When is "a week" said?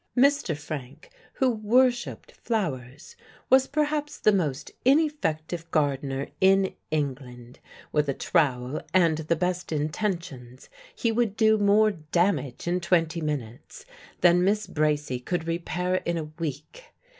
16.17-16.83